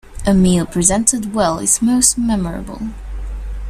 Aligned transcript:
A 0.25 0.33
meal 0.33 0.65
presented 0.65 1.35
well 1.35 1.59
is 1.59 1.79
most 1.79 2.17
memorable. 2.17 2.81